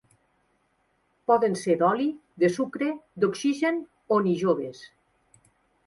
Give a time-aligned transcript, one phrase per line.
[1.31, 2.09] Poden ser d'oli,
[2.45, 2.89] de sucre,
[3.25, 3.81] d'oxigen
[4.17, 4.85] o ni joves.